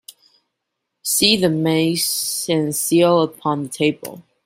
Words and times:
See 1.03 1.37
the 1.37 1.47
mace 1.47 2.49
and 2.49 2.75
seal 2.75 3.21
upon 3.21 3.61
the 3.61 3.69
table. 3.69 4.23